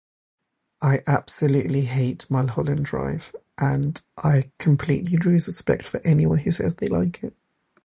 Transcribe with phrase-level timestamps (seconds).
[0.81, 6.87] I absolutely hate Mulholland Drive, and I completely drew suspect for anyone who says they
[6.87, 7.35] like it.